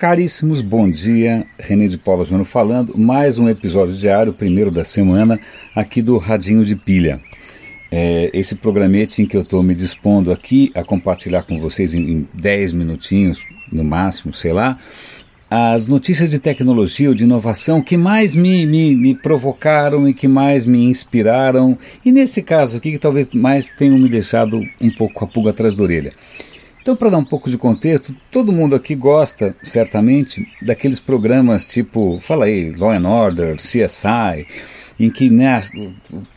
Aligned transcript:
Caríssimos, 0.00 0.62
bom 0.62 0.90
dia. 0.90 1.46
René 1.58 1.86
de 1.86 1.98
Paula 1.98 2.24
Júnior 2.24 2.46
falando. 2.46 2.96
Mais 2.96 3.38
um 3.38 3.50
episódio 3.50 3.94
diário, 3.94 4.32
primeiro 4.32 4.70
da 4.70 4.82
semana, 4.82 5.38
aqui 5.76 6.00
do 6.00 6.16
Radinho 6.16 6.64
de 6.64 6.74
Pilha. 6.74 7.20
É, 7.92 8.30
esse 8.32 8.54
programete 8.54 9.20
em 9.20 9.26
que 9.26 9.36
eu 9.36 9.42
estou 9.42 9.62
me 9.62 9.74
dispondo 9.74 10.32
aqui 10.32 10.70
a 10.74 10.82
compartilhar 10.82 11.42
com 11.42 11.60
vocês 11.60 11.92
em, 11.92 12.00
em 12.00 12.28
10 12.32 12.72
minutinhos, 12.72 13.44
no 13.70 13.84
máximo, 13.84 14.32
sei 14.32 14.54
lá, 14.54 14.78
as 15.50 15.84
notícias 15.84 16.30
de 16.30 16.38
tecnologia 16.38 17.10
ou 17.10 17.14
de 17.14 17.24
inovação 17.24 17.82
que 17.82 17.98
mais 17.98 18.34
me, 18.34 18.64
me, 18.64 18.96
me, 18.96 19.14
provocaram 19.14 20.08
e 20.08 20.14
que 20.14 20.26
mais 20.26 20.64
me 20.64 20.82
inspiraram, 20.82 21.76
e 22.02 22.10
nesse 22.10 22.40
caso 22.40 22.78
aqui 22.78 22.92
que 22.92 22.98
talvez 22.98 23.28
mais 23.34 23.70
tenham 23.70 23.98
me 23.98 24.08
deixado 24.08 24.62
um 24.80 24.90
pouco 24.90 25.22
a 25.22 25.26
pulga 25.26 25.50
atrás 25.50 25.76
da 25.76 25.82
orelha. 25.82 26.14
Então, 26.82 26.96
para 26.96 27.10
dar 27.10 27.18
um 27.18 27.24
pouco 27.24 27.50
de 27.50 27.58
contexto, 27.58 28.14
todo 28.30 28.52
mundo 28.52 28.74
aqui 28.74 28.94
gosta, 28.94 29.54
certamente, 29.62 30.46
daqueles 30.62 30.98
programas 30.98 31.68
tipo, 31.68 32.18
fala 32.20 32.46
aí, 32.46 32.70
Law 32.70 32.92
and 32.92 33.06
Order, 33.06 33.56
CSI, 33.56 34.46
em 34.98 35.10
que 35.10 35.28
né, 35.28 35.62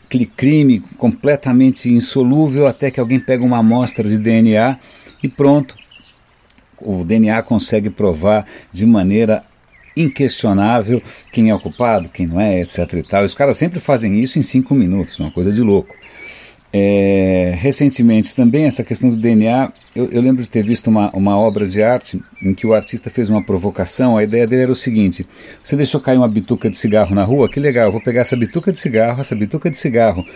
aquele 0.04 0.26
crime 0.26 0.80
completamente 0.98 1.90
insolúvel 1.90 2.66
até 2.66 2.90
que 2.90 3.00
alguém 3.00 3.18
pega 3.18 3.44
uma 3.44 3.58
amostra 3.58 4.06
de 4.06 4.18
DNA 4.18 4.78
e 5.22 5.28
pronto, 5.28 5.74
o 6.78 7.04
DNA 7.04 7.42
consegue 7.42 7.88
provar 7.88 8.46
de 8.70 8.84
maneira 8.84 9.42
inquestionável 9.96 11.02
quem 11.32 11.50
é 11.50 11.54
o 11.54 11.60
culpado, 11.60 12.08
quem 12.08 12.26
não 12.26 12.40
é, 12.40 12.60
etc. 12.60 12.92
E, 12.94 13.02
tal. 13.02 13.24
os 13.24 13.34
caras 13.34 13.56
sempre 13.56 13.80
fazem 13.80 14.20
isso 14.20 14.38
em 14.38 14.42
cinco 14.42 14.74
minutos, 14.74 15.18
uma 15.18 15.30
coisa 15.30 15.52
de 15.52 15.62
louco. 15.62 15.94
É, 16.76 17.54
recentemente 17.56 18.34
também 18.34 18.64
essa 18.64 18.82
questão 18.82 19.08
do 19.08 19.14
DNA, 19.14 19.72
eu, 19.94 20.10
eu, 20.10 20.20
lembro 20.20 20.42
de 20.42 20.48
ter 20.48 20.64
visto 20.64 20.88
uma, 20.88 21.08
uma 21.12 21.38
obra 21.38 21.64
de 21.68 21.80
arte 21.80 22.20
em 22.42 22.52
que 22.52 22.66
o 22.66 22.74
artista 22.74 23.08
fez 23.08 23.30
uma 23.30 23.44
provocação. 23.44 24.16
A 24.16 24.24
ideia 24.24 24.44
dele 24.44 24.62
era 24.62 24.72
o 24.72 24.74
seguinte: 24.74 25.24
você 25.62 25.76
deixou 25.76 26.00
cair 26.00 26.18
uma 26.18 26.26
bituca 26.26 26.68
de 26.68 26.76
cigarro 26.76 27.14
na 27.14 27.22
rua, 27.22 27.48
que 27.48 27.60
legal, 27.60 27.92
vou 27.92 28.00
pegar 28.00 28.22
essa 28.22 28.34
bituca 28.34 28.72
de 28.72 28.80
cigarro, 28.80 29.20
essa 29.20 29.36
bituca 29.36 29.70
de 29.70 29.76
cigarro 29.76 30.26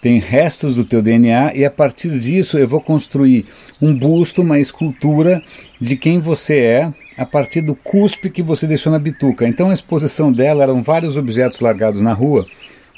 tem 0.00 0.20
restos 0.20 0.76
do 0.76 0.84
teu 0.84 1.02
DNA 1.02 1.56
e 1.56 1.64
a 1.64 1.70
partir 1.72 2.16
disso 2.20 2.56
eu 2.56 2.68
vou 2.68 2.80
construir 2.80 3.46
um 3.82 3.92
busto, 3.92 4.42
uma 4.42 4.60
escultura 4.60 5.42
de 5.80 5.96
quem 5.96 6.20
você 6.20 6.58
é 6.58 6.94
a 7.18 7.26
partir 7.26 7.62
do 7.62 7.74
cuspe 7.74 8.30
que 8.30 8.44
você 8.44 8.64
deixou 8.64 8.92
na 8.92 8.98
bituca. 9.00 9.48
Então 9.48 9.70
a 9.70 9.74
exposição 9.74 10.32
dela 10.32 10.62
eram 10.62 10.84
vários 10.84 11.16
objetos 11.16 11.58
largados 11.58 12.00
na 12.00 12.12
rua 12.12 12.46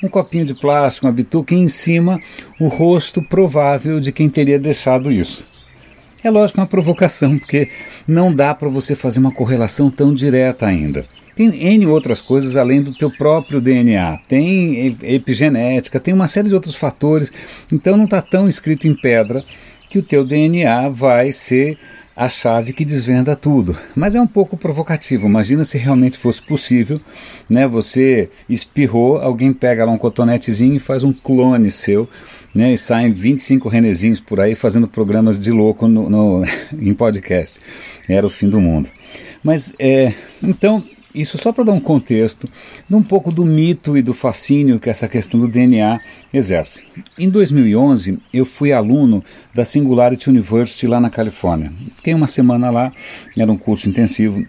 um 0.02 0.08
copinho 0.08 0.44
de 0.44 0.54
plástico, 0.54 1.06
uma 1.06 1.12
bituca 1.12 1.54
e 1.54 1.58
em 1.58 1.68
cima 1.68 2.20
o 2.58 2.68
rosto 2.68 3.22
provável 3.22 4.00
de 4.00 4.12
quem 4.12 4.28
teria 4.28 4.58
deixado 4.58 5.10
isso. 5.10 5.44
É 6.24 6.30
lógico 6.30 6.60
uma 6.60 6.66
provocação, 6.66 7.38
porque 7.38 7.68
não 8.06 8.32
dá 8.32 8.54
para 8.54 8.68
você 8.68 8.94
fazer 8.94 9.18
uma 9.18 9.32
correlação 9.32 9.90
tão 9.90 10.14
direta 10.14 10.66
ainda. 10.66 11.04
Tem 11.34 11.48
N 11.48 11.86
outras 11.86 12.20
coisas 12.20 12.56
além 12.56 12.82
do 12.82 12.94
teu 12.94 13.10
próprio 13.10 13.60
DNA, 13.60 14.18
tem 14.28 14.96
epigenética, 15.02 15.98
tem 15.98 16.12
uma 16.12 16.28
série 16.28 16.48
de 16.48 16.54
outros 16.54 16.76
fatores, 16.76 17.32
então 17.72 17.96
não 17.96 18.04
está 18.04 18.20
tão 18.20 18.46
escrito 18.46 18.86
em 18.86 18.94
pedra 18.94 19.42
que 19.88 19.98
o 19.98 20.02
teu 20.02 20.24
DNA 20.24 20.88
vai 20.90 21.32
ser 21.32 21.78
a 22.16 22.28
chave 22.28 22.72
que 22.72 22.84
desvenda 22.84 23.34
tudo. 23.34 23.76
Mas 23.94 24.14
é 24.14 24.20
um 24.20 24.26
pouco 24.26 24.56
provocativo. 24.56 25.26
Imagina 25.26 25.64
se 25.64 25.78
realmente 25.78 26.18
fosse 26.18 26.42
possível, 26.42 27.00
né? 27.48 27.66
Você 27.66 28.28
espirrou, 28.48 29.18
alguém 29.18 29.52
pega 29.52 29.84
lá 29.84 29.92
um 29.92 29.98
cotonetezinho 29.98 30.74
e 30.74 30.78
faz 30.78 31.02
um 31.02 31.12
clone 31.12 31.70
seu, 31.70 32.08
né? 32.54 32.72
E 32.72 32.78
saem 32.78 33.12
25 33.12 33.68
renezinhos 33.68 34.20
por 34.20 34.40
aí 34.40 34.54
fazendo 34.54 34.86
programas 34.86 35.42
de 35.42 35.50
louco 35.50 35.88
no, 35.88 36.08
no 36.08 36.44
em 36.72 36.94
podcast. 36.94 37.60
Era 38.08 38.26
o 38.26 38.30
fim 38.30 38.48
do 38.48 38.60
mundo. 38.60 38.90
Mas 39.42 39.72
é, 39.78 40.12
então 40.42 40.84
isso 41.14 41.38
só 41.38 41.52
para 41.52 41.64
dar 41.64 41.72
um 41.72 41.80
contexto 41.80 42.48
de 42.88 42.94
um 42.94 43.02
pouco 43.02 43.30
do 43.30 43.44
mito 43.44 43.96
e 43.96 44.02
do 44.02 44.14
fascínio 44.14 44.80
que 44.80 44.90
essa 44.90 45.08
questão 45.08 45.38
do 45.38 45.48
DNA 45.48 46.00
exerce. 46.32 46.82
Em 47.18 47.28
2011, 47.28 48.18
eu 48.32 48.44
fui 48.44 48.72
aluno 48.72 49.22
da 49.54 49.64
Singularity 49.64 50.30
University 50.30 50.86
lá 50.86 51.00
na 51.00 51.10
Califórnia. 51.10 51.72
Fiquei 51.96 52.14
uma 52.14 52.26
semana 52.26 52.70
lá, 52.70 52.92
era 53.36 53.50
um 53.50 53.58
curso 53.58 53.88
intensivo. 53.88 54.44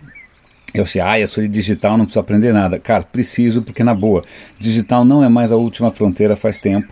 Eu 0.74 0.88
sei, 0.88 1.02
ah, 1.02 1.20
eu 1.20 1.28
sou 1.28 1.44
de 1.44 1.50
digital, 1.50 1.98
não 1.98 2.06
preciso 2.06 2.20
aprender 2.20 2.52
nada. 2.52 2.80
Cara, 2.80 3.04
preciso, 3.04 3.62
porque 3.62 3.84
na 3.84 3.94
boa, 3.94 4.24
digital 4.58 5.06
não 5.06 5.24
é 5.24 5.30
mais 5.30 5.52
a 5.52 5.56
última 5.56 5.92
fronteira 5.92 6.36
faz 6.36 6.60
tempo. 6.60 6.92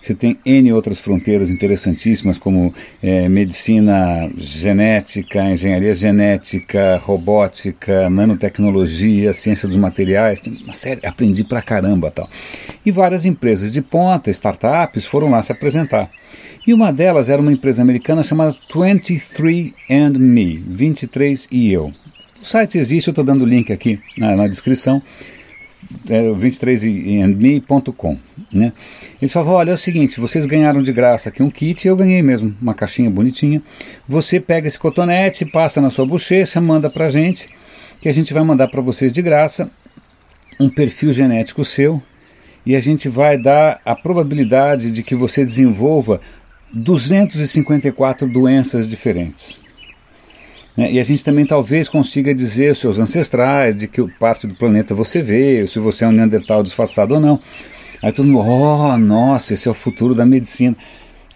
Você 0.00 0.14
tem 0.14 0.38
N 0.46 0.72
outras 0.72 0.98
fronteiras 0.98 1.50
interessantíssimas, 1.50 2.38
como 2.38 2.74
é, 3.02 3.28
medicina 3.28 4.30
genética, 4.36 5.44
engenharia 5.44 5.92
genética, 5.92 6.98
robótica, 7.04 8.08
nanotecnologia, 8.08 9.34
ciência 9.34 9.68
dos 9.68 9.76
materiais. 9.76 10.40
Tem 10.40 10.54
uma 10.64 10.72
série, 10.72 11.06
aprendi 11.06 11.44
pra 11.44 11.60
caramba 11.60 12.10
tal. 12.10 12.28
E 12.84 12.90
várias 12.90 13.26
empresas 13.26 13.72
de 13.72 13.82
ponta, 13.82 14.30
startups, 14.30 15.04
foram 15.04 15.30
lá 15.30 15.42
se 15.42 15.52
apresentar. 15.52 16.10
E 16.66 16.72
uma 16.72 16.92
delas 16.92 17.28
era 17.28 17.40
uma 17.40 17.52
empresa 17.52 17.82
americana 17.82 18.22
chamada 18.22 18.56
23 18.74 19.72
and 19.90 20.18
Me, 20.18 20.56
23 20.56 21.46
e 21.50 21.72
eu. 21.72 21.92
O 22.40 22.44
site 22.44 22.78
existe, 22.78 23.08
eu 23.08 23.12
estou 23.12 23.24
dando 23.24 23.42
o 23.42 23.46
link 23.46 23.72
aqui 23.72 24.00
na, 24.16 24.34
na 24.34 24.48
descrição 24.48 25.02
é, 26.08 26.22
23andme.com. 26.32 28.18
Né? 28.52 28.72
Eles 29.20 29.32
falavam: 29.32 29.54
olha, 29.54 29.70
é 29.70 29.74
o 29.74 29.78
seguinte, 29.78 30.20
vocês 30.20 30.46
ganharam 30.46 30.82
de 30.82 30.92
graça 30.92 31.28
aqui 31.28 31.42
um 31.42 31.50
kit, 31.50 31.86
eu 31.86 31.96
ganhei 31.96 32.22
mesmo, 32.22 32.54
uma 32.60 32.74
caixinha 32.74 33.10
bonitinha. 33.10 33.62
Você 34.08 34.40
pega 34.40 34.66
esse 34.66 34.78
cotonete, 34.78 35.44
passa 35.44 35.80
na 35.80 35.90
sua 35.90 36.06
bochecha, 36.06 36.60
manda 36.60 36.88
pra 36.88 37.10
gente, 37.10 37.48
que 38.00 38.08
a 38.08 38.12
gente 38.12 38.32
vai 38.32 38.42
mandar 38.42 38.68
para 38.68 38.80
vocês 38.80 39.12
de 39.12 39.22
graça 39.22 39.70
um 40.58 40.68
perfil 40.68 41.12
genético 41.12 41.64
seu 41.64 42.02
e 42.64 42.76
a 42.76 42.80
gente 42.80 43.08
vai 43.08 43.38
dar 43.38 43.80
a 43.84 43.94
probabilidade 43.94 44.90
de 44.90 45.02
que 45.02 45.14
você 45.14 45.44
desenvolva 45.44 46.20
254 46.72 48.28
doenças 48.28 48.88
diferentes. 48.88 49.60
Né? 50.80 50.92
E 50.92 50.98
a 50.98 51.02
gente 51.02 51.22
também 51.22 51.44
talvez 51.44 51.90
consiga 51.90 52.34
dizer 52.34 52.72
os 52.72 52.78
seus 52.78 52.98
ancestrais, 52.98 53.76
de 53.76 53.86
que 53.86 54.02
parte 54.18 54.46
do 54.46 54.54
planeta 54.54 54.94
você 54.94 55.20
veio, 55.20 55.68
se 55.68 55.78
você 55.78 56.06
é 56.06 56.08
um 56.08 56.12
Neandertal 56.12 56.62
disfarçado 56.62 57.16
ou 57.16 57.20
não. 57.20 57.38
Aí 58.02 58.10
todo 58.10 58.26
mundo, 58.26 58.48
oh, 58.48 58.96
nossa, 58.96 59.52
esse 59.52 59.68
é 59.68 59.70
o 59.70 59.74
futuro 59.74 60.14
da 60.14 60.24
medicina. 60.24 60.74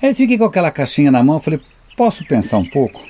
Aí 0.01 0.15
fiquei 0.15 0.39
com 0.39 0.47
aquela 0.47 0.71
caixinha 0.71 1.11
na 1.11 1.23
mão, 1.23 1.39
falei, 1.41 1.61
posso 1.95 2.25
pensar 2.25 2.57
um 2.57 2.65
pouco? 2.65 3.03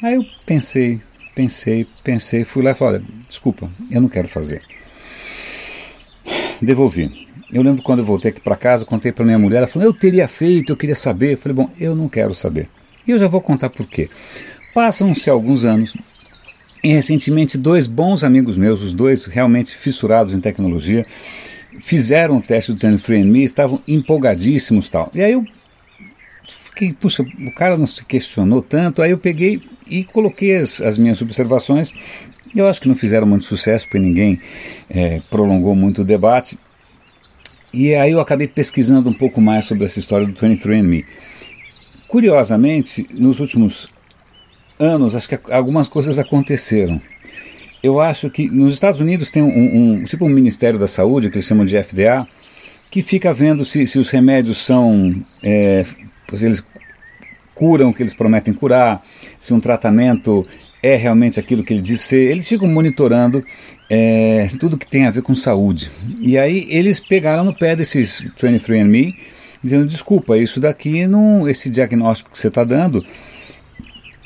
Aí 0.00 0.14
eu 0.14 0.24
pensei, 0.46 1.00
pensei, 1.34 1.88
pensei, 2.04 2.44
fui 2.44 2.62
lá 2.62 2.70
e 2.70 2.74
falei, 2.74 3.00
olha, 3.00 3.04
desculpa, 3.28 3.68
eu 3.90 4.00
não 4.00 4.08
quero 4.08 4.28
fazer. 4.28 4.62
Devolvi. 6.62 7.26
Eu 7.52 7.62
lembro 7.62 7.82
quando 7.82 7.98
eu 7.98 8.04
voltei 8.04 8.30
aqui 8.30 8.40
para 8.40 8.54
casa, 8.54 8.84
contei 8.84 9.10
para 9.10 9.24
minha 9.24 9.40
mulher, 9.40 9.58
ela 9.58 9.66
falou, 9.66 9.88
eu 9.88 9.92
teria 9.92 10.28
feito, 10.28 10.70
eu 10.70 10.76
queria 10.76 10.94
saber. 10.94 11.32
Eu 11.32 11.38
falei, 11.38 11.56
bom, 11.56 11.68
eu 11.80 11.96
não 11.96 12.08
quero 12.08 12.32
saber. 12.32 12.68
E 13.04 13.10
eu 13.10 13.18
já 13.18 13.26
vou 13.26 13.40
contar 13.40 13.70
por 13.70 13.86
quê. 13.86 14.08
Passam-se 14.74 15.30
alguns 15.30 15.64
anos 15.64 15.96
e 16.82 16.92
recentemente 16.92 17.56
dois 17.56 17.86
bons 17.86 18.24
amigos 18.24 18.58
meus, 18.58 18.82
os 18.82 18.92
dois 18.92 19.24
realmente 19.24 19.74
fissurados 19.74 20.34
em 20.34 20.40
tecnologia, 20.40 21.06
fizeram 21.80 22.38
o 22.38 22.42
teste 22.42 22.72
do 22.72 22.78
23andMe 22.78 23.38
e 23.38 23.44
estavam 23.44 23.80
empolgadíssimos 23.88 24.90
tal. 24.90 25.10
E 25.14 25.22
aí 25.22 25.32
eu 25.32 25.46
fiquei, 26.46 26.92
puxa, 26.92 27.22
o 27.22 27.54
cara 27.54 27.78
não 27.78 27.86
se 27.86 28.04
questionou 28.04 28.60
tanto, 28.60 29.00
aí 29.00 29.12
eu 29.12 29.18
peguei 29.18 29.62
e 29.88 30.02
coloquei 30.02 30.56
as, 30.56 30.82
as 30.82 30.98
minhas 30.98 31.22
observações. 31.22 31.92
Eu 32.54 32.68
acho 32.68 32.80
que 32.80 32.88
não 32.88 32.96
fizeram 32.96 33.26
muito 33.26 33.44
sucesso, 33.44 33.86
porque 33.86 33.98
ninguém 33.98 34.40
é, 34.90 35.20
prolongou 35.30 35.74
muito 35.74 36.02
o 36.02 36.04
debate. 36.04 36.58
E 37.72 37.94
aí 37.94 38.12
eu 38.12 38.20
acabei 38.20 38.46
pesquisando 38.46 39.08
um 39.08 39.14
pouco 39.14 39.40
mais 39.40 39.64
sobre 39.64 39.84
essa 39.84 39.98
história 39.98 40.26
do 40.26 40.32
23andMe. 40.32 41.04
Curiosamente, 42.06 43.06
nos 43.12 43.40
últimos 43.40 43.93
anos, 44.78 45.14
acho 45.14 45.28
que 45.28 45.38
algumas 45.50 45.88
coisas 45.88 46.18
aconteceram. 46.18 47.00
Eu 47.82 48.00
acho 48.00 48.30
que 48.30 48.48
nos 48.48 48.72
Estados 48.72 49.00
Unidos 49.00 49.30
tem 49.30 49.42
um, 49.42 49.98
um 50.00 50.04
tipo 50.04 50.24
um 50.24 50.28
Ministério 50.28 50.78
da 50.78 50.88
Saúde, 50.88 51.28
que 51.28 51.36
eles 51.36 51.46
chamam 51.46 51.66
de 51.66 51.80
FDA, 51.82 52.26
que 52.90 53.02
fica 53.02 53.32
vendo 53.32 53.64
se, 53.64 53.86
se 53.86 53.98
os 53.98 54.08
remédios 54.08 54.64
são. 54.64 55.14
É, 55.42 55.84
eles 56.32 56.66
curam 57.54 57.90
o 57.90 57.94
que 57.94 58.02
eles 58.02 58.14
prometem 58.14 58.54
curar, 58.54 59.04
se 59.38 59.52
um 59.54 59.60
tratamento 59.60 60.46
é 60.82 60.96
realmente 60.96 61.38
aquilo 61.38 61.62
que 61.62 61.72
ele 61.72 61.82
diz 61.82 62.00
ser. 62.00 62.30
Eles 62.30 62.48
ficam 62.48 62.68
monitorando 62.68 63.44
é, 63.88 64.50
tudo 64.58 64.78
que 64.78 64.86
tem 64.86 65.06
a 65.06 65.10
ver 65.10 65.22
com 65.22 65.34
saúde. 65.34 65.90
E 66.18 66.38
aí 66.38 66.66
eles 66.70 67.00
pegaram 67.00 67.44
no 67.44 67.54
pé 67.54 67.76
desses 67.76 68.22
23andMe, 68.38 69.14
dizendo: 69.62 69.86
desculpa, 69.86 70.38
isso 70.38 70.58
daqui, 70.58 71.06
não, 71.06 71.48
esse 71.48 71.68
diagnóstico 71.68 72.30
que 72.30 72.38
você 72.38 72.48
está 72.48 72.64
dando 72.64 73.04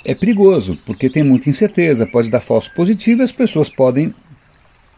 é 0.04 0.14
perigoso, 0.14 0.78
porque 0.86 1.10
tem 1.10 1.22
muita 1.22 1.48
incerteza, 1.48 2.06
pode 2.06 2.30
dar 2.30 2.40
falso 2.40 2.72
positivo 2.74 3.22
e 3.22 3.24
as 3.24 3.32
pessoas 3.32 3.68
podem, 3.68 4.14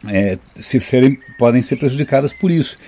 é, 0.07 0.39
se 0.55 0.81
serem, 0.81 1.19
podem 1.39 1.63
ser 1.63 1.77
prejudicadas 1.77 2.33
por 2.33 2.51
isso. 2.51 2.79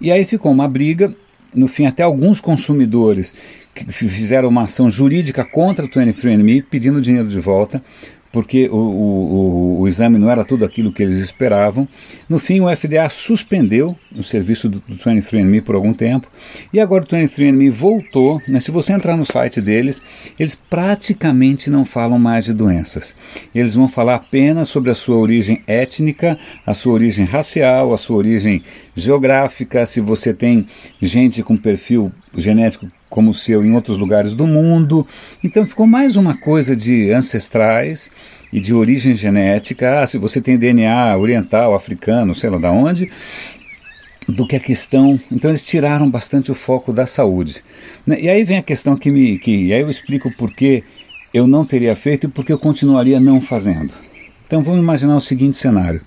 E 0.00 0.10
aí 0.10 0.24
ficou 0.24 0.50
uma 0.50 0.68
briga, 0.68 1.14
no 1.54 1.68
fim 1.68 1.86
até 1.86 2.02
alguns 2.02 2.40
consumidores 2.40 3.34
fizeram 3.88 4.48
uma 4.48 4.62
ação 4.62 4.90
jurídica 4.90 5.44
contra 5.44 5.84
o 5.84 5.88
23andMe, 5.88 6.64
pedindo 6.68 7.00
dinheiro 7.00 7.28
de 7.28 7.40
volta, 7.40 7.82
porque 8.32 8.66
o, 8.68 8.76
o, 8.76 9.80
o, 9.80 9.88
exame 9.88 10.18
não 10.18 10.30
era 10.30 10.44
tudo 10.44 10.64
aquilo 10.64 10.90
que 10.90 11.02
eles 11.02 11.18
esperavam. 11.18 11.86
No 12.28 12.38
fim, 12.38 12.60
o 12.60 12.76
FDA 12.76 13.08
suspendeu 13.10 13.94
o 14.16 14.24
serviço 14.24 14.68
do, 14.68 14.82
do 14.88 14.96
23andMe 14.96 15.62
por 15.62 15.74
algum 15.74 15.92
tempo, 15.92 16.26
e 16.72 16.80
agora 16.80 17.04
o 17.04 17.06
23andMe 17.06 17.70
voltou. 17.70 18.40
Né? 18.48 18.58
Se 18.58 18.70
você 18.70 18.94
entrar 18.94 19.16
no 19.16 19.24
site 19.24 19.60
deles, 19.60 20.00
eles 20.40 20.54
praticamente 20.54 21.68
não 21.68 21.84
falam 21.84 22.18
mais 22.18 22.46
de 22.46 22.54
doenças. 22.54 23.14
Eles 23.54 23.74
vão 23.74 23.86
falar 23.86 24.14
apenas 24.14 24.68
sobre 24.68 24.90
a 24.90 24.94
sua 24.94 25.16
origem 25.16 25.62
étnica, 25.66 26.38
a 26.66 26.72
sua 26.72 26.94
origem 26.94 27.26
racial, 27.26 27.92
a 27.92 27.98
sua 27.98 28.16
origem 28.16 28.62
geográfica, 28.96 29.84
se 29.84 30.00
você 30.00 30.32
tem 30.32 30.66
gente 31.00 31.42
com 31.42 31.56
perfil 31.56 32.10
genético 32.36 32.90
como 33.12 33.30
o 33.30 33.34
seu 33.34 33.62
em 33.62 33.72
outros 33.72 33.98
lugares 33.98 34.34
do 34.34 34.46
mundo. 34.46 35.06
Então 35.44 35.66
ficou 35.66 35.86
mais 35.86 36.16
uma 36.16 36.34
coisa 36.34 36.74
de 36.74 37.12
ancestrais 37.12 38.10
e 38.50 38.58
de 38.58 38.72
origem 38.72 39.14
genética. 39.14 40.00
Ah, 40.00 40.06
se 40.06 40.16
você 40.16 40.40
tem 40.40 40.56
DNA 40.56 41.14
oriental, 41.18 41.74
africano, 41.74 42.34
sei 42.34 42.48
lá 42.48 42.56
da 42.56 42.72
onde, 42.72 43.12
do 44.26 44.46
que 44.46 44.56
a 44.56 44.60
questão. 44.60 45.20
Então 45.30 45.50
eles 45.50 45.62
tiraram 45.62 46.10
bastante 46.10 46.50
o 46.50 46.54
foco 46.54 46.90
da 46.90 47.06
saúde. 47.06 47.62
Né, 48.06 48.18
e 48.18 48.30
aí 48.30 48.44
vem 48.44 48.56
a 48.56 48.62
questão 48.62 48.96
que 48.96 49.10
me. 49.10 49.38
Que, 49.38 49.66
e 49.66 49.74
aí 49.74 49.82
eu 49.82 49.90
explico 49.90 50.30
por 50.34 50.50
que 50.50 50.82
eu 51.34 51.46
não 51.46 51.66
teria 51.66 51.94
feito 51.94 52.26
e 52.26 52.30
por 52.30 52.46
que 52.46 52.52
eu 52.52 52.58
continuaria 52.58 53.20
não 53.20 53.42
fazendo. 53.42 53.92
Então 54.46 54.62
vamos 54.62 54.80
imaginar 54.80 55.16
o 55.16 55.20
seguinte 55.20 55.58
cenário. 55.58 56.00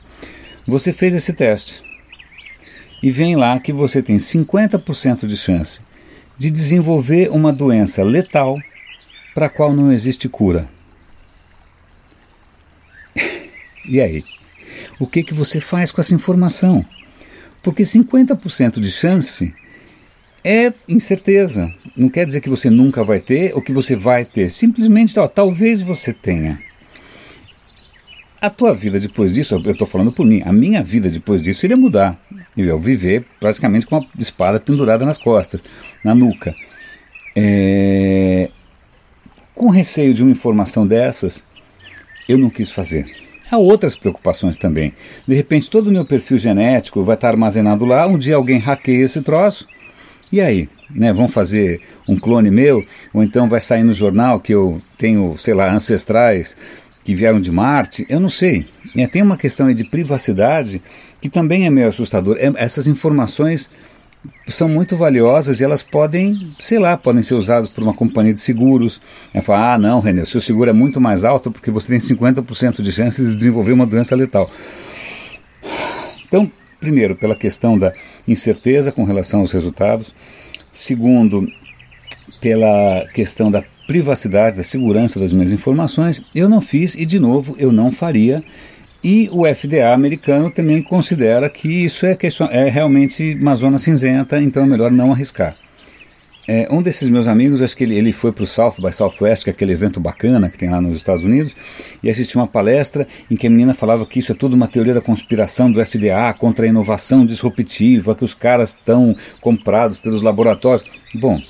Você 0.66 0.92
fez 0.92 1.14
esse 1.14 1.34
teste 1.34 1.84
e 3.04 3.12
vem 3.12 3.36
lá 3.36 3.60
que 3.60 3.72
você 3.72 4.02
tem 4.02 4.18
50% 4.18 5.28
de 5.28 5.38
chance 5.38 5.85
de 6.38 6.52
desenvolver 6.52 7.30
uma 7.32 7.52
doença 7.52 8.04
letal 8.04 8.58
para 9.34 9.48
a 9.48 9.50
qual 9.50 9.74
não 9.74 9.92
existe 9.92 10.30
cura. 10.30 10.70
e 13.88 14.00
aí? 14.00 14.24
O 15.00 15.08
que, 15.08 15.24
que 15.24 15.34
você 15.34 15.60
faz 15.60 15.92
com 15.92 16.02
essa 16.02 16.14
informação? 16.14 16.86
Porque 17.62 17.84
50% 17.84 18.80
de 18.80 18.92
chance 18.92 19.54
é 20.44 20.72
incerteza. 20.88 21.74
Não 21.98 22.08
quer 22.08 22.26
dizer 22.26 22.40
que 22.40 22.50
você 22.50 22.70
nunca 22.70 23.04
vai 23.04 23.20
ter 23.20 23.54
ou 23.56 23.62
que 23.62 23.74
você 23.74 23.96
vai 23.96 24.24
ter. 24.24 24.50
Simplesmente, 24.50 25.20
ó, 25.20 25.28
talvez 25.28 25.82
você 25.82 26.14
tenha. 26.14 26.60
A 28.40 28.50
tua 28.50 28.74
vida 28.76 29.00
depois 29.00 29.34
disso, 29.34 29.56
eu 29.56 29.72
estou 29.72 29.88
falando 29.88 30.12
por 30.12 30.26
mim, 30.26 30.44
a 30.46 30.54
minha 30.54 30.84
vida 30.84 31.10
depois 31.10 31.42
disso 31.42 31.66
iria 31.66 31.76
mudar. 31.76 32.22
Eu 32.58 32.80
viver 32.80 33.26
praticamente 33.40 33.86
com 33.86 33.98
uma 33.98 34.08
espada 34.18 34.60
pendurada 34.60 35.06
nas 35.06 35.18
costas, 35.18 35.62
na 36.04 36.16
nuca. 36.16 36.54
É... 37.36 38.50
Com 39.54 39.70
receio 39.70 40.14
de 40.14 40.24
uma 40.24 40.32
informação 40.32 40.86
dessas, 40.88 41.44
eu 42.28 42.38
não 42.38 42.50
quis 42.50 42.72
fazer. 42.72 43.06
Há 43.52 43.58
outras 43.58 43.96
preocupações 43.96 44.58
também. 44.58 44.94
De 45.28 45.36
repente, 45.36 45.70
todo 45.70 45.88
o 45.88 45.92
meu 45.92 46.06
perfil 46.06 46.38
genético 46.38 47.04
vai 47.04 47.16
estar 47.16 47.30
armazenado 47.30 47.86
lá. 47.86 48.08
Um 48.08 48.18
dia 48.18 48.36
alguém 48.36 48.58
hackeia 48.58 49.04
esse 49.04 49.22
troço. 49.22 49.68
E 50.32 50.42
aí? 50.42 50.68
Né, 50.90 51.12
vão 51.14 51.28
fazer 51.28 51.82
um 52.08 52.18
clone 52.18 52.52
meu? 52.52 52.86
Ou 53.14 53.24
então 53.24 53.50
vai 53.50 53.60
sair 53.60 53.84
no 53.84 53.94
jornal 53.94 54.40
que 54.40 54.54
eu 54.54 54.82
tenho, 54.98 55.38
sei 55.38 55.54
lá, 55.54 55.72
ancestrais 55.72 56.56
que 57.04 57.14
vieram 57.14 57.40
de 57.40 57.52
Marte, 57.52 58.06
eu 58.10 58.20
não 58.20 58.30
sei. 58.30 58.66
É, 58.96 59.08
tem 59.08 59.22
uma 59.22 59.38
questão 59.38 59.72
de 59.74 59.84
privacidade 59.84 60.82
que 61.22 61.30
também 61.30 61.66
é 61.66 61.70
meio 61.70 61.88
assustador. 61.88 62.38
É, 62.40 62.52
essas 62.56 62.88
informações 62.88 63.70
são 64.48 64.68
muito 64.68 64.96
valiosas 64.96 65.60
e 65.60 65.64
elas 65.64 65.84
podem, 65.84 66.52
sei 66.60 66.80
lá, 66.80 66.98
podem 66.98 67.22
ser 67.22 67.36
usadas 67.36 67.70
por 67.70 67.84
uma 67.84 67.94
companhia 67.94 68.34
de 68.34 68.40
seguros. 68.40 69.02
É 69.34 69.42
falar, 69.42 69.74
ah, 69.74 69.78
não, 69.78 70.00
René, 70.00 70.24
o 70.24 70.26
seu 70.26 70.42
seguro 70.42 70.70
é 70.70 70.74
muito 70.74 71.00
mais 71.02 71.26
alto 71.26 71.52
porque 71.52 71.72
você 71.72 71.88
tem 71.88 72.00
50% 72.00 72.82
de 72.82 72.92
chance 72.92 73.22
de 73.22 73.36
desenvolver 73.36 73.74
uma 73.74 73.86
doença 73.86 74.16
letal. 74.16 74.50
Então, 76.28 76.50
primeiro, 76.80 77.16
pela 77.16 77.36
questão 77.36 77.78
da 77.78 77.94
incerteza 78.28 78.92
com 78.92 79.04
relação 79.04 79.42
aos 79.42 79.52
resultados. 79.52 80.14
Segundo, 80.72 81.48
pela 82.42 83.08
questão 83.14 83.50
da 83.50 83.64
privacidade, 83.88 84.58
da 84.58 84.64
segurança 84.64 85.20
das 85.20 85.32
minhas 85.32 85.52
informações, 85.52 86.22
eu 86.34 86.50
não 86.50 86.60
fiz 86.60 86.96
e, 86.96 87.06
de 87.06 87.20
novo, 87.20 87.56
eu 87.58 87.72
não 87.72 87.92
faria. 87.92 88.44
E 89.04 89.30
o 89.32 89.46
FDA 89.46 89.94
americano 89.94 90.50
também 90.50 90.82
considera 90.82 91.50
que 91.50 91.68
isso 91.68 92.06
é, 92.06 92.18
é 92.52 92.70
realmente 92.70 93.38
uma 93.40 93.56
zona 93.56 93.78
cinzenta, 93.78 94.42
então 94.42 94.64
é 94.64 94.66
melhor 94.66 94.92
não 94.92 95.12
arriscar. 95.12 95.56
É, 96.48 96.68
um 96.70 96.82
desses 96.82 97.10
meus 97.10 97.28
amigos, 97.28 97.62
acho 97.62 97.76
que 97.76 97.84
ele, 97.84 97.96
ele 97.96 98.12
foi 98.12 98.32
para 98.32 98.44
o 98.44 98.48
South 98.48 98.76
by 98.80 98.94
Southwest, 98.94 99.44
que 99.44 99.50
é 99.50 99.54
aquele 99.54 99.74
evento 99.74 100.00
bacana 100.00 100.50
que 100.50 100.58
tem 100.58 100.70
lá 100.70 100.80
nos 100.80 100.96
Estados 100.96 101.24
Unidos, 101.24 101.56
e 102.04 102.10
assistiu 102.10 102.40
uma 102.40 102.48
palestra 102.48 103.08
em 103.30 103.36
que 103.36 103.48
a 103.48 103.50
menina 103.50 103.74
falava 103.74 104.06
que 104.06 104.20
isso 104.20 104.32
é 104.32 104.36
tudo 104.36 104.56
uma 104.56 104.68
teoria 104.68 104.94
da 104.94 105.02
conspiração 105.02 105.72
do 105.72 105.84
FDA 105.84 106.32
contra 106.38 106.66
a 106.66 106.70
inovação 106.70 107.26
disruptiva, 107.26 108.14
que 108.14 108.24
os 108.24 108.36
caras 108.36 108.70
estão 108.70 109.16
comprados 109.42 109.98
pelos 109.98 110.22
laboratórios. 110.22 110.86
Bom, 111.16 111.42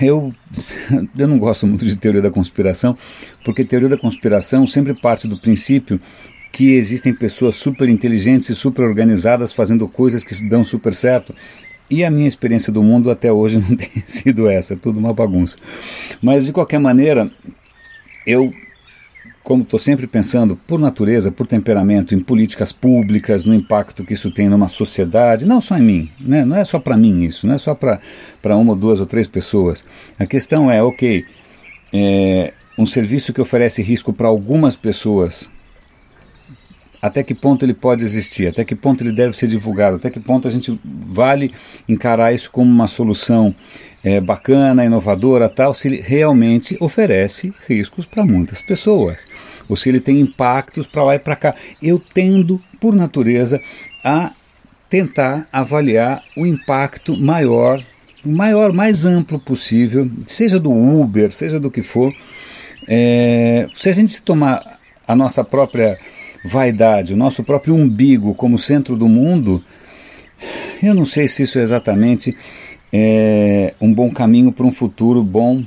eu, 0.00 0.32
eu 1.16 1.28
não 1.28 1.38
gosto 1.38 1.66
muito 1.66 1.84
de 1.84 1.96
teoria 1.96 2.22
da 2.22 2.30
conspiração, 2.30 2.96
porque 3.44 3.64
teoria 3.64 3.88
da 3.88 3.98
conspiração 3.98 4.66
sempre 4.66 4.94
parte 4.94 5.26
do 5.26 5.38
princípio 5.38 6.00
que 6.52 6.74
existem 6.74 7.12
pessoas 7.12 7.56
super 7.56 7.88
inteligentes 7.88 8.48
e 8.48 8.54
super 8.54 8.82
organizadas 8.82 9.52
fazendo 9.52 9.86
coisas 9.88 10.24
que 10.24 10.48
dão 10.48 10.64
super 10.64 10.94
certo. 10.94 11.34
E 11.90 12.04
a 12.04 12.10
minha 12.10 12.28
experiência 12.28 12.72
do 12.72 12.82
mundo 12.82 13.10
até 13.10 13.32
hoje 13.32 13.58
não 13.62 13.76
tem 13.76 13.90
sido 14.04 14.48
essa, 14.48 14.74
é 14.74 14.76
tudo 14.76 14.98
uma 14.98 15.12
bagunça. 15.12 15.58
Mas 16.22 16.46
de 16.46 16.52
qualquer 16.52 16.78
maneira, 16.78 17.30
eu 18.26 18.52
como 19.48 19.62
estou 19.62 19.80
sempre 19.80 20.06
pensando, 20.06 20.56
por 20.66 20.78
natureza, 20.78 21.32
por 21.32 21.46
temperamento, 21.46 22.14
em 22.14 22.20
políticas 22.20 22.70
públicas, 22.70 23.46
no 23.46 23.54
impacto 23.54 24.04
que 24.04 24.12
isso 24.12 24.30
tem 24.30 24.46
numa 24.46 24.68
sociedade, 24.68 25.46
não 25.46 25.58
só 25.58 25.78
em 25.78 25.82
mim, 25.82 26.10
né? 26.20 26.44
não 26.44 26.54
é 26.54 26.66
só 26.66 26.78
para 26.78 26.98
mim 26.98 27.22
isso, 27.22 27.46
não 27.46 27.54
é 27.54 27.58
só 27.58 27.74
para 27.74 27.98
uma, 28.54 28.76
duas 28.76 29.00
ou 29.00 29.06
três 29.06 29.26
pessoas. 29.26 29.86
A 30.18 30.26
questão 30.26 30.70
é, 30.70 30.82
ok, 30.82 31.24
é, 31.94 32.52
um 32.76 32.84
serviço 32.84 33.32
que 33.32 33.40
oferece 33.40 33.82
risco 33.82 34.12
para 34.12 34.28
algumas 34.28 34.76
pessoas, 34.76 35.50
até 37.00 37.22
que 37.22 37.34
ponto 37.34 37.64
ele 37.64 37.74
pode 37.74 38.04
existir, 38.04 38.48
até 38.48 38.64
que 38.64 38.74
ponto 38.74 39.02
ele 39.02 39.12
deve 39.12 39.36
ser 39.36 39.46
divulgado, 39.46 39.96
até 39.96 40.10
que 40.10 40.20
ponto 40.20 40.48
a 40.48 40.50
gente 40.50 40.78
vale 40.84 41.52
encarar 41.88 42.32
isso 42.32 42.50
como 42.50 42.70
uma 42.70 42.86
solução 42.86 43.54
é, 44.02 44.20
bacana, 44.20 44.84
inovadora, 44.84 45.48
tal, 45.48 45.74
se 45.74 45.88
ele 45.88 46.00
realmente 46.00 46.76
oferece 46.80 47.52
riscos 47.68 48.06
para 48.06 48.24
muitas 48.24 48.60
pessoas, 48.60 49.26
ou 49.68 49.76
se 49.76 49.88
ele 49.88 50.00
tem 50.00 50.20
impactos 50.20 50.86
para 50.86 51.04
lá 51.04 51.14
e 51.14 51.18
para 51.18 51.36
cá. 51.36 51.54
Eu 51.82 51.98
tendo, 51.98 52.60
por 52.80 52.94
natureza, 52.94 53.60
a 54.04 54.32
tentar 54.88 55.46
avaliar 55.52 56.22
o 56.36 56.46
impacto 56.46 57.16
maior, 57.16 57.82
o 58.24 58.30
maior, 58.30 58.72
mais 58.72 59.04
amplo 59.04 59.38
possível, 59.38 60.10
seja 60.26 60.58
do 60.58 60.72
Uber, 60.72 61.30
seja 61.30 61.60
do 61.60 61.70
que 61.70 61.82
for. 61.82 62.12
É, 62.86 63.68
se 63.74 63.88
a 63.88 63.92
gente 63.92 64.22
tomar 64.22 64.78
a 65.06 65.14
nossa 65.14 65.44
própria 65.44 65.98
vaidade, 66.44 67.14
o 67.14 67.16
nosso 67.16 67.42
próprio 67.42 67.74
umbigo 67.74 68.34
como 68.34 68.58
centro 68.58 68.96
do 68.96 69.08
mundo, 69.08 69.62
eu 70.82 70.94
não 70.94 71.04
sei 71.04 71.28
se 71.28 71.42
isso 71.42 71.58
é 71.58 71.62
exatamente 71.62 72.36
é, 72.92 73.74
um 73.80 73.92
bom 73.92 74.10
caminho 74.10 74.52
para 74.52 74.66
um 74.66 74.72
futuro 74.72 75.22
bom 75.22 75.62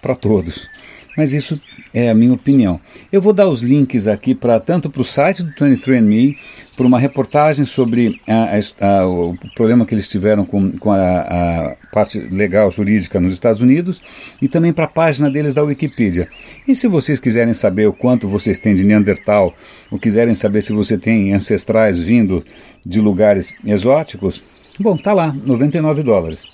para 0.00 0.14
todos. 0.14 0.68
Mas 1.16 1.32
isso 1.32 1.60
é 1.92 2.10
a 2.10 2.14
minha 2.14 2.32
opinião. 2.32 2.80
Eu 3.12 3.20
vou 3.20 3.32
dar 3.32 3.48
os 3.48 3.62
links 3.62 4.08
aqui 4.08 4.34
para 4.34 4.58
tanto 4.58 4.90
para 4.90 5.00
o 5.00 5.04
site 5.04 5.42
do 5.42 5.52
23andMe, 5.52 6.36
para 6.76 6.86
uma 6.86 6.98
reportagem 6.98 7.64
sobre 7.64 8.20
a, 8.26 8.58
a, 8.80 9.06
o 9.06 9.36
problema 9.54 9.86
que 9.86 9.94
eles 9.94 10.08
tiveram 10.08 10.44
com, 10.44 10.72
com 10.72 10.90
a, 10.90 11.20
a, 11.20 11.76
parte 11.92 12.18
legal 12.18 12.68
jurídica 12.70 13.20
nos 13.20 13.32
Estados 13.32 13.60
Unidos 13.60 14.02
e 14.42 14.48
também 14.48 14.72
para 14.72 14.86
a 14.86 14.88
página 14.88 15.30
deles 15.30 15.54
da 15.54 15.62
Wikipedia. 15.62 16.28
E 16.66 16.74
se 16.74 16.88
vocês 16.88 17.20
quiserem 17.20 17.54
saber 17.54 17.86
o 17.86 17.92
quanto 17.92 18.26
vocês 18.26 18.58
têm 18.58 18.74
de 18.74 18.82
Neandertal, 18.82 19.54
ou 19.90 19.98
quiserem 19.98 20.34
saber 20.34 20.62
se 20.62 20.72
você 20.72 20.98
tem 20.98 21.32
ancestrais 21.32 21.98
vindo 21.98 22.44
de 22.84 23.00
lugares 23.00 23.54
exóticos, 23.64 24.42
bom, 24.80 24.96
tá 24.96 25.12
lá, 25.12 25.32
99 25.32 26.02
dólares. 26.02 26.44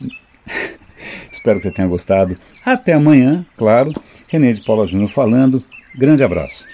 Espero 1.30 1.58
que 1.58 1.64
você 1.64 1.70
tenha 1.72 1.88
gostado. 1.88 2.36
Até 2.64 2.92
amanhã, 2.92 3.44
claro. 3.56 3.92
René 4.28 4.52
de 4.52 4.62
Paula 4.62 4.86
Júnior 4.86 5.08
falando. 5.08 5.62
Grande 5.94 6.22
abraço. 6.22 6.66